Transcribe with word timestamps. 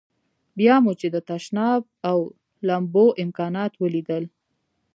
بیا 0.57 0.75
مو 0.83 0.91
چې 0.99 1.07
د 1.11 1.17
تشناب 1.29 1.81
او 2.09 2.17
لمبو 2.67 3.05
امکانات 3.23 3.71
ولیدل. 3.77 4.23